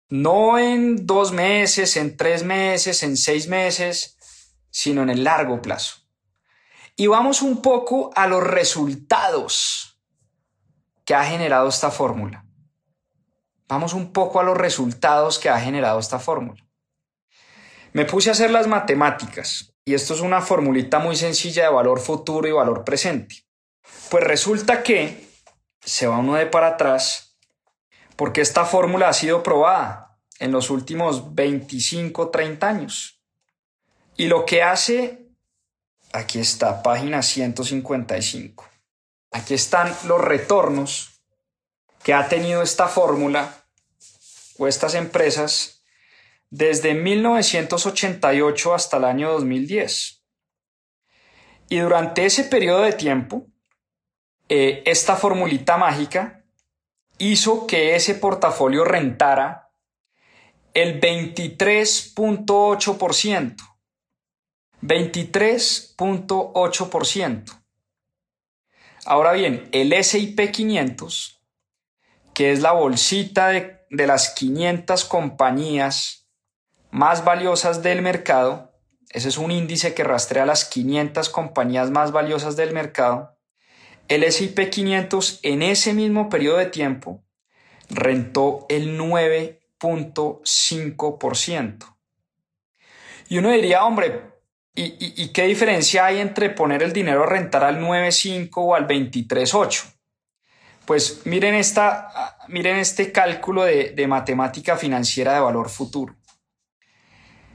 [0.09, 4.17] No en dos meses, en tres meses, en seis meses,
[4.69, 5.97] sino en el largo plazo.
[6.95, 9.99] Y vamos un poco a los resultados
[11.03, 12.44] que ha generado esta fórmula.
[13.67, 16.63] Vamos un poco a los resultados que ha generado esta fórmula.
[17.93, 21.99] Me puse a hacer las matemáticas y esto es una formulita muy sencilla de valor
[21.99, 23.45] futuro y valor presente.
[24.09, 25.27] Pues resulta que
[25.79, 27.37] se va uno de para atrás
[28.15, 33.21] porque esta fórmula ha sido probada en los últimos 25, 30 años.
[34.17, 35.27] Y lo que hace,
[36.13, 38.65] aquí está, página 155.
[39.31, 41.14] Aquí están los retornos
[42.05, 43.65] que ha tenido esta fórmula
[44.59, 45.83] o estas empresas
[46.51, 50.23] desde 1988 hasta el año 2010.
[51.67, 53.47] Y durante ese periodo de tiempo,
[54.49, 56.43] eh, esta formulita mágica
[57.17, 59.71] hizo que ese portafolio rentara
[60.75, 63.55] el 23.8%.
[64.83, 67.63] 23.8%.
[69.05, 71.34] Ahora bien, el SIP 500,
[72.35, 76.29] que es la bolsita de, de las 500 compañías
[76.91, 78.71] más valiosas del mercado,
[79.09, 83.35] ese es un índice que rastrea las 500 compañías más valiosas del mercado,
[84.07, 87.23] el SIP 500 en ese mismo periodo de tiempo
[87.89, 91.97] rentó el 9.5%.
[93.29, 94.35] Y uno diría, hombre,
[94.77, 99.94] ¿Y, qué diferencia hay entre poner el dinero a rentar al 9.5 o al 23.8?
[100.85, 106.15] Pues miren, esta, miren este cálculo de, de matemática financiera de valor futuro.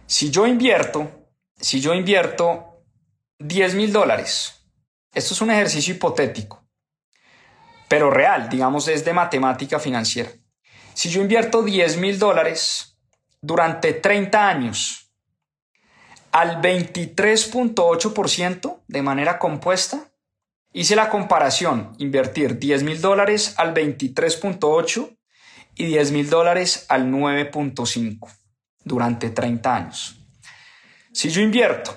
[0.07, 2.83] Si yo invierto, si yo invierto
[3.39, 4.67] 10 mil dólares,
[5.15, 6.65] esto es un ejercicio hipotético,
[7.89, 10.31] pero real, digamos, es de matemática financiera.
[10.95, 12.99] Si yo invierto 10 mil dólares
[13.41, 15.01] durante 30 años,
[16.33, 20.10] al 23.8% de manera compuesta.
[20.73, 25.19] Hice la comparación, invertir 10 mil dólares al 23.8
[25.75, 28.31] y 10 mil dólares al 9.5
[28.85, 30.21] durante 30 años.
[31.13, 31.97] Si yo invierto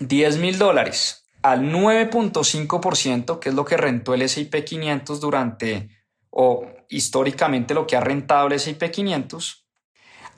[0.00, 5.90] 10 mil dólares al 9.5%, que es lo que rentó el S&P 500 durante,
[6.30, 9.66] o históricamente lo que ha rentado el S&P 500,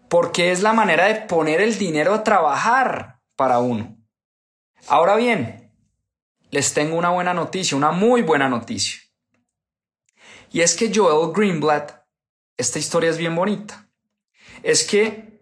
[0.08, 3.96] Porque es la manera de poner el dinero a trabajar para uno.
[4.86, 5.72] Ahora bien,
[6.50, 9.00] les tengo una buena noticia, una muy buena noticia.
[10.50, 11.92] Y es que Joel Greenblatt,
[12.56, 13.88] esta historia es bien bonita
[14.62, 15.37] es que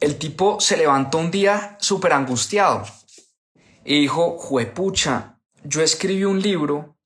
[0.00, 2.84] el tipo se levantó un día súper angustiado
[3.84, 6.96] y dijo, juepucha, yo escribí un libro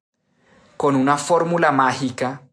[0.77, 2.49] con una fórmula mágica,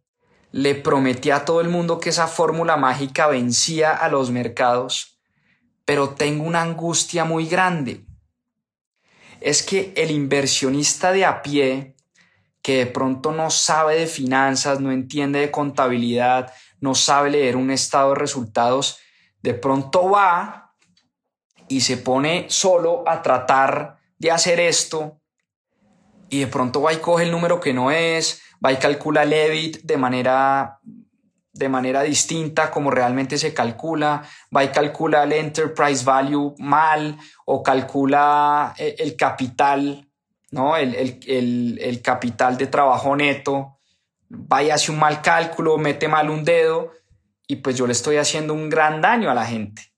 [0.52, 5.20] le prometí a todo el mundo que esa fórmula mágica vencía a los mercados,
[5.84, 8.06] pero tengo una angustia muy grande.
[9.42, 11.96] Es que el inversionista de a pie,
[12.62, 17.72] que de pronto no sabe de finanzas, no entiende de contabilidad, no sabe leer un
[17.72, 19.00] estado de resultados,
[19.42, 20.74] de pronto va
[21.68, 25.20] y se pone solo a tratar de hacer esto
[26.30, 29.34] y de pronto va y coge el número que no es, va y calcula el
[29.34, 30.80] EBIT de manera,
[31.54, 34.24] de manera distinta como realmente se calcula,
[34.56, 40.08] va y calcula el enterprise value mal o calcula eh, el capital,
[40.52, 40.76] ¿no?
[40.76, 43.80] El, el, el capital de trabajo neto,
[44.32, 46.92] va y hace un mal cálculo, mete mal un dedo
[47.52, 49.92] y pues yo le estoy haciendo un gran daño a la gente.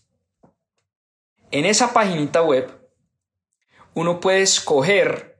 [1.49, 2.77] En esa paginita web,
[3.93, 5.34] uno puede escoger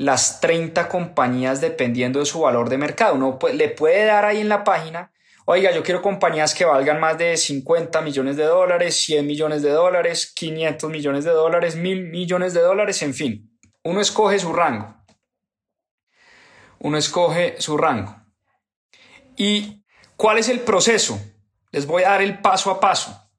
[0.00, 3.16] las 30 compañías dependiendo de su valor de mercado.
[3.16, 5.12] Uno le puede dar ahí en la página,
[5.44, 9.68] oiga, yo quiero compañías que valgan más de 50 millones de dólares, 100 millones de
[9.68, 13.54] dólares, 500 millones de dólares, 1000 millones de dólares, en fin.
[13.84, 14.94] Uno escoge su rango.
[16.78, 18.16] Uno escoge su rango.
[19.36, 19.84] ¿Y
[20.16, 21.20] cuál es el proceso?
[21.72, 23.30] Les voy a dar el paso a paso.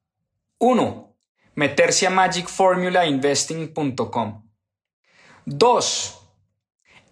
[0.58, 1.16] Uno,
[1.56, 4.48] meterse a magicformulainvesting.com.
[5.44, 6.21] Dos,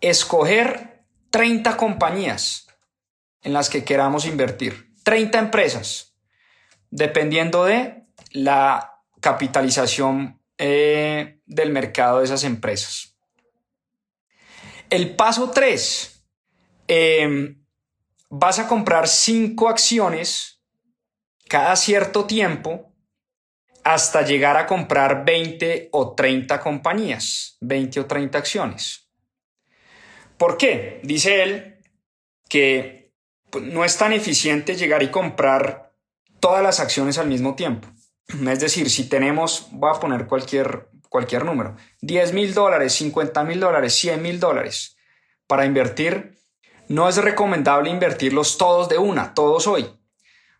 [0.00, 2.66] escoger 30 compañías
[3.42, 6.14] en las que queramos invertir, 30 empresas,
[6.90, 13.16] dependiendo de la capitalización eh, del mercado de esas empresas.
[14.90, 16.24] El paso 3,
[16.88, 17.64] em,
[18.28, 20.60] vas a comprar 5 acciones
[21.48, 22.92] cada cierto tiempo
[23.84, 29.09] hasta llegar a comprar 20 o 30 compañías, 20 o 30 acciones.
[30.40, 31.00] ¿Por qué?
[31.02, 31.76] Dice él
[32.48, 33.12] que
[33.50, 35.92] pues, no es tan eficiente llegar y comprar
[36.40, 37.86] todas las acciones al mismo tiempo.
[38.48, 43.60] Es decir, si tenemos, voy a poner cualquier, cualquier número, 10 mil dólares, 50 mil
[43.60, 44.96] dólares, 100 mil dólares
[45.46, 46.38] para invertir,
[46.88, 49.90] no es recomendable invertirlos todos de una, todos hoy.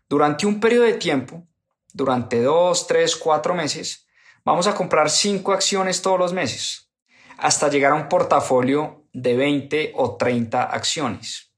[0.07, 1.47] Durante un periodo de tiempo,
[1.91, 4.05] durante dos, tres, cuatro meses,
[4.45, 6.91] vamos a comprar cinco acciones todos los meses
[7.39, 11.51] hasta llegar a un portafolio de 20 o 30 acciones.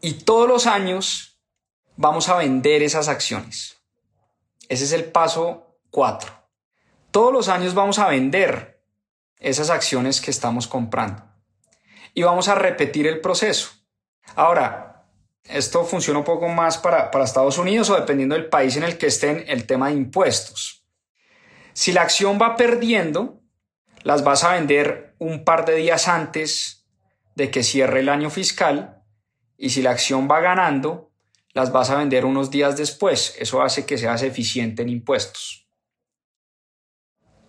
[0.00, 1.40] Y todos los años
[1.96, 3.78] vamos a vender esas acciones.
[4.68, 6.32] Ese es el paso 4.
[7.10, 8.82] Todos los años vamos a vender
[9.38, 11.22] esas acciones que estamos comprando.
[12.12, 13.70] Y vamos a repetir el proceso.
[14.34, 15.06] Ahora,
[15.44, 18.96] esto funciona un poco más para, para Estados Unidos o dependiendo del país en el
[18.96, 20.86] que estén el tema de impuestos.
[21.72, 23.43] Si la acción va perdiendo,
[24.04, 26.86] las vas a vender un par de días antes
[27.34, 29.02] de que cierre el año fiscal
[29.56, 31.10] y si la acción va ganando,
[31.54, 33.34] las vas a vender unos días después.
[33.38, 35.66] Eso hace que seas eficiente en impuestos.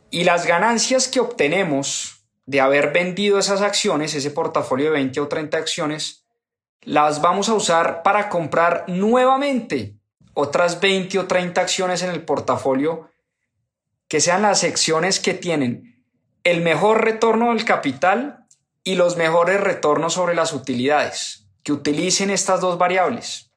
[0.10, 5.28] Y las ganancias que obtenemos de haber vendido esas acciones, ese portafolio de 20 o
[5.28, 6.26] 30 acciones,
[6.82, 9.98] las vamos a usar para comprar nuevamente
[10.34, 13.10] otras 20 o 30 acciones en el portafolio
[14.08, 15.95] que sean las secciones que tienen
[16.46, 18.46] el mejor retorno del capital
[18.84, 23.52] y los mejores retornos sobre las utilidades, que utilicen estas dos variables.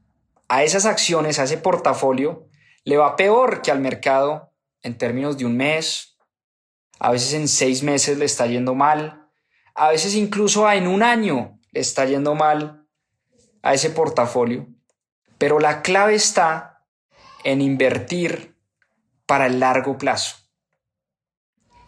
[0.48, 2.46] a esas acciones, a ese portafolio,
[2.84, 4.52] le va peor que al mercado
[4.82, 6.18] en términos de un mes,
[6.98, 9.28] a veces en seis meses le está yendo mal,
[9.74, 12.86] a veces incluso en un año le está yendo mal
[13.62, 14.66] a ese portafolio.
[15.38, 16.84] Pero la clave está
[17.44, 18.56] en invertir
[19.26, 20.36] para el largo plazo.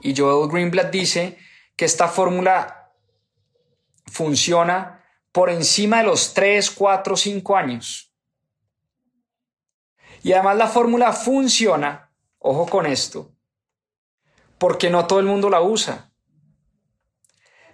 [0.00, 1.38] Y Joel Greenblatt dice
[1.76, 2.92] que esta fórmula
[4.06, 5.03] funciona
[5.34, 8.14] por encima de los 3, 4, 5 años.
[10.22, 13.34] Y además la fórmula funciona, ojo con esto,
[14.58, 16.12] porque no todo el mundo la usa.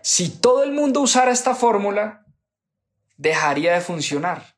[0.01, 2.25] Si todo el mundo usara esta fórmula,
[3.19, 4.57] dejaría de funcionar.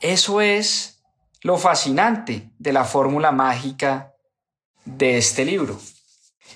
[0.00, 1.04] Eso es
[1.42, 4.14] lo fascinante de la fórmula mágica
[4.86, 5.78] de este libro.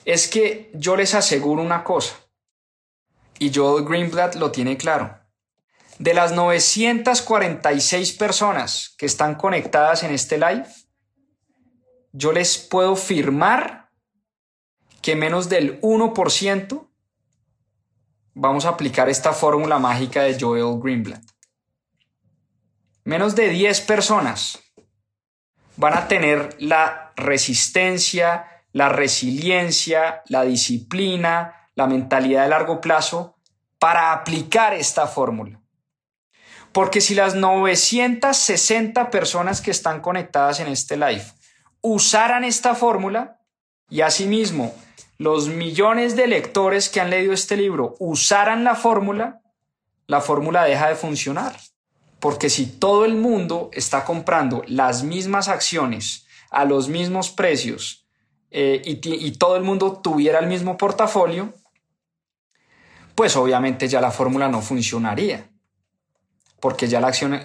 [0.07, 2.17] Es que yo les aseguro una cosa,
[3.39, 5.19] y Joel Greenblatt lo tiene claro.
[5.99, 10.67] De las 946 personas que están conectadas en este live,
[12.13, 13.91] yo les puedo firmar
[15.01, 16.89] que menos del 1%
[18.35, 21.25] vamos a aplicar esta fórmula mágica de Joel Greenblatt.
[23.05, 24.59] Menos de 10 personas
[25.77, 33.37] van a tener la resistencia, la resiliencia, la disciplina, la mentalidad de largo plazo
[33.79, 35.61] para aplicar esta fórmula.
[36.73, 41.25] Porque si las 960 personas que están conectadas en este live
[41.81, 43.41] usaran esta fórmula
[43.89, 44.75] y asimismo
[45.19, 49.41] los millones de lectores que han leído este libro usaran la fórmula,
[50.07, 51.57] la fórmula deja de funcionar.
[52.21, 58.07] Porque si todo el mundo está comprando las mismas acciones a los mismos precios
[58.51, 61.55] eh, y, y todo el mundo tuviera el mismo portafolio,
[63.17, 65.51] pues obviamente ya la fórmula no funcionaría.
[66.61, 67.03] Porque ya,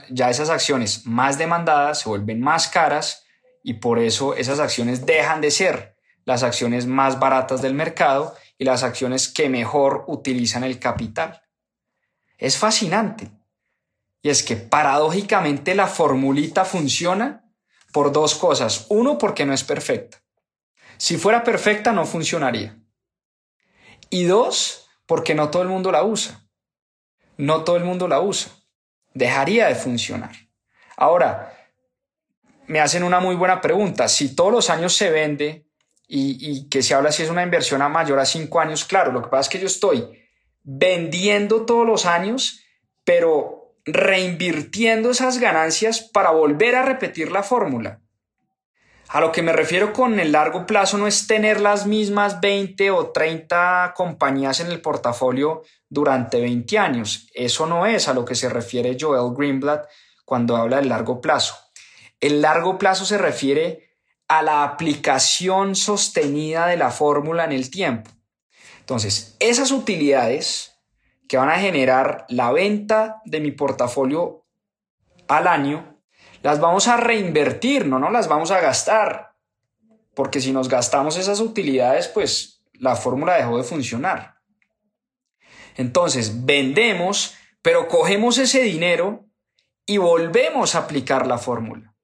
[0.10, 3.24] ya esas acciones más demandadas se vuelven más caras
[3.64, 8.66] y por eso esas acciones dejan de ser las acciones más baratas del mercado y
[8.66, 11.42] las acciones que mejor utilizan el capital.
[12.38, 13.32] Es fascinante.
[14.22, 17.50] Y es que paradójicamente la formulita funciona
[17.92, 18.86] por dos cosas.
[18.90, 20.22] Uno, porque no es perfecta.
[20.98, 22.78] Si fuera perfecta, no funcionaría.
[24.10, 24.81] Y dos,
[25.12, 26.40] porque no todo el mundo la usa.
[27.36, 28.50] No todo el mundo la usa.
[29.14, 30.32] Dejaría de funcionar.
[30.96, 31.54] Ahora,
[32.68, 34.08] me hacen una muy buena pregunta.
[34.08, 35.68] Si todos los años se vende
[36.08, 39.22] y, que se habla si es una inversión a mayor a cinco años, claro, lo
[39.22, 40.18] que pasa es que yo estoy
[40.64, 42.62] vendiendo todos los años,
[43.04, 48.01] pero reinvirtiendo esas ganancias para volver a repetir la fórmula.
[49.14, 52.92] A lo que me refiero con el largo plazo no es tener las mismas 20
[52.92, 57.28] o 30 compañías en el portafolio durante 20 años.
[57.34, 59.90] Eso no es a lo que se refiere Joel Greenblatt
[60.24, 61.58] cuando habla del largo plazo.
[62.22, 63.90] El largo plazo se refiere
[64.30, 68.10] a la aplicación sostenida de la fórmula en el tiempo.
[68.80, 70.80] Entonces, esas utilidades
[71.28, 74.46] que van a generar la venta de mi portafolio
[75.28, 75.91] al año
[76.42, 79.34] las vamos a reinvertir, no, no las vamos a gastar.
[80.14, 84.36] Porque si nos gastamos esas utilidades, pues la fórmula dejó de funcionar.
[85.78, 89.26] Entonces, vendemos, pero cogemos ese dinero
[89.86, 91.96] y volvemos a aplicar la fórmula.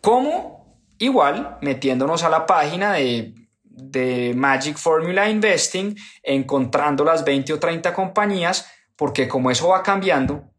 [0.00, 0.80] ¿Cómo?
[0.98, 7.94] Igual, metiéndonos a la página de, de Magic Formula Investing, encontrando las 20 o 30
[7.94, 10.49] compañías, porque como eso va cambiando,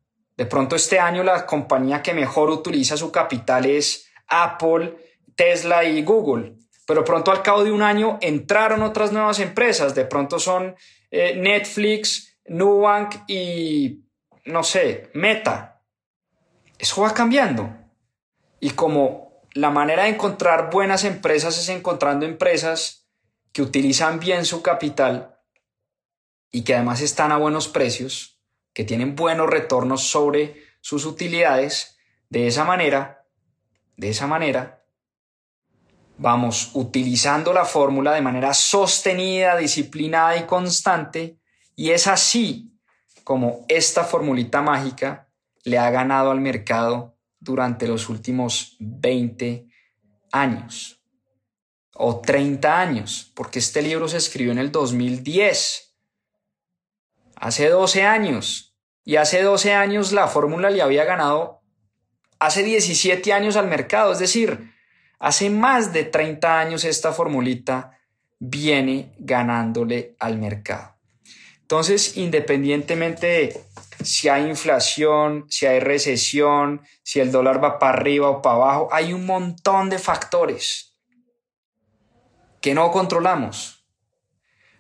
[0.42, 4.98] de pronto este año la compañía que mejor utiliza su capital es Apple,
[5.36, 6.56] Tesla y Google.
[6.88, 9.94] Pero pronto al cabo de un año entraron otras nuevas empresas.
[9.94, 10.76] De pronto son
[11.12, 14.04] eh, Netflix, Nubank y,
[14.46, 15.84] no sé, Meta.
[16.80, 17.76] Eso va cambiando.
[18.60, 23.08] Y como la manera de encontrar buenas empresas es encontrando empresas
[23.52, 25.38] que utilizan bien su capital
[26.52, 28.41] y que además están a buenos precios,
[28.74, 31.98] que tienen buenos retornos sobre sus utilidades,
[32.30, 33.26] de esa manera,
[33.98, 34.84] de esa manera,
[36.18, 41.40] vamos utilizando la fórmula de manera sostenida, disciplinada y constante,
[41.76, 42.78] y es así
[43.24, 45.30] como esta formulita mágica
[45.64, 49.68] le ha ganado al mercado durante los últimos 20
[50.32, 51.02] años
[51.94, 55.91] o 30 años, porque este libro se escribió en el 2010
[57.42, 58.78] Hace 12 años.
[59.04, 61.64] Y hace 12 años la fórmula le había ganado
[62.40, 64.14] hace 17 años al mercado.
[64.14, 64.74] Es decir,
[65.20, 68.00] hace más de 30 años esta formulita
[68.40, 70.96] viene ganándole al mercado.
[71.62, 73.64] Entonces, independientemente de
[74.04, 78.90] si hay inflación, si hay recesión, si el dólar va para arriba o para abajo,
[78.92, 80.96] hay un montón de factores
[82.62, 83.88] que no controlamos.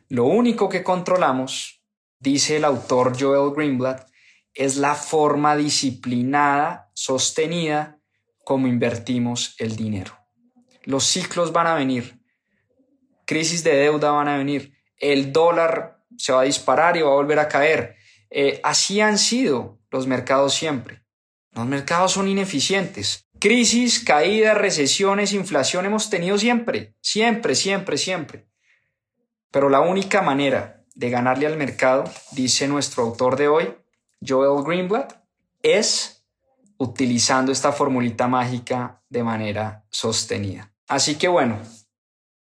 [0.09, 1.81] Lo único que controlamos,
[2.22, 4.07] dice el autor Joel Greenblatt,
[4.53, 7.99] es la forma disciplinada, sostenida,
[8.45, 10.17] como invertimos el dinero.
[10.84, 12.19] Los ciclos van a venir,
[13.26, 17.15] crisis de deuda van a venir, el dólar se va a disparar y va a
[17.15, 17.95] volver a caer.
[18.30, 21.03] Eh, así han sido los mercados siempre.
[21.51, 23.28] Los mercados son ineficientes.
[23.39, 28.47] Crisis, caídas, recesiones, inflación hemos tenido siempre, siempre, siempre, siempre.
[29.49, 33.74] Pero la única manera de ganarle al mercado, dice nuestro autor de hoy,
[34.26, 35.16] Joel Greenblatt,
[35.64, 36.24] es
[36.78, 40.72] utilizando esta formulita mágica de manera sostenida.
[40.88, 41.58] Así que bueno,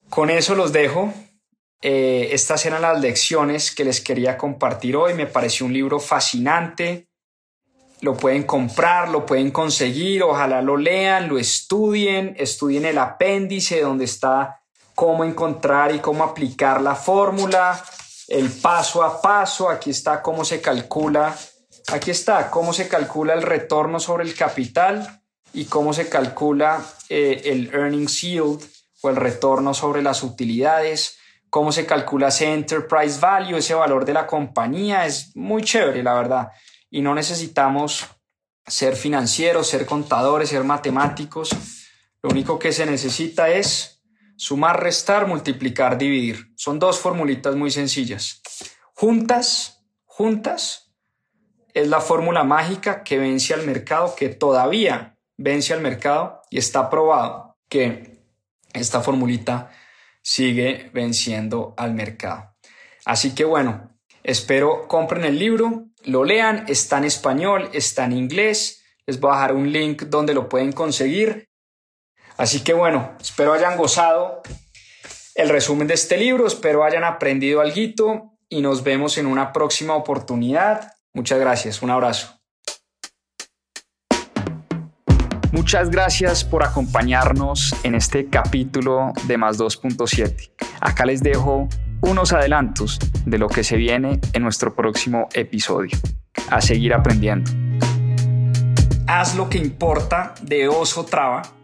[0.10, 1.14] con eso los dejo.
[1.82, 5.14] Eh, estas eran las lecciones que les quería compartir hoy.
[5.14, 7.08] Me pareció un libro fascinante.
[8.02, 14.04] Lo pueden comprar, lo pueden conseguir, ojalá lo lean, lo estudien, estudien el apéndice donde
[14.04, 14.62] está
[14.94, 17.82] cómo encontrar y cómo aplicar la fórmula,
[18.28, 21.36] el paso a paso, aquí está cómo se calcula,
[21.88, 25.22] aquí está cómo se calcula el retorno sobre el capital
[25.54, 28.62] y cómo se calcula eh, el earnings yield
[29.02, 31.18] o el retorno sobre las utilidades,
[31.50, 36.14] cómo se calcula ese enterprise value, ese valor de la compañía, es muy chévere, la
[36.14, 36.48] verdad.
[36.90, 38.06] Y no necesitamos
[38.66, 41.50] ser financieros, ser contadores, ser matemáticos.
[42.22, 44.01] Lo único que se necesita es
[44.42, 46.52] sumar, restar, multiplicar, dividir.
[46.56, 48.42] Son dos formulitas muy sencillas.
[48.96, 50.92] Juntas, juntas,
[51.76, 56.90] es la fórmula mágica que vence al mercado, que todavía vence al mercado y está
[56.90, 58.24] probado que
[58.74, 59.70] esta formulita
[60.24, 62.56] sigue venciendo al mercado.
[63.06, 68.84] Así que bueno, espero compren el libro, lo lean, está en español, está en inglés,
[69.06, 71.51] les voy a dejar un link donde lo pueden conseguir.
[72.42, 74.42] Así que bueno, espero hayan gozado
[75.36, 79.94] el resumen de este libro, espero hayan aprendido algo y nos vemos en una próxima
[79.94, 80.92] oportunidad.
[81.14, 82.42] Muchas gracias, un abrazo.
[85.52, 90.52] Muchas gracias por acompañarnos en este capítulo de Más 2.7.
[90.80, 91.70] Acá les dejo
[92.02, 95.96] unos adelantos de lo que se viene en nuestro próximo episodio.
[96.50, 97.52] A seguir aprendiendo.
[99.06, 101.61] Haz lo que importa de Oso Traba.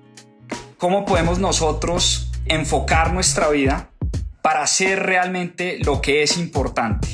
[0.78, 3.90] ¿Cómo podemos nosotros enfocar nuestra vida
[4.44, 7.08] para hacer realmente lo que es importante?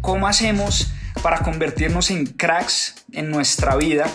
[0.00, 4.06] ¿Cómo hacemos para convertirnos en cracks en nuestra vida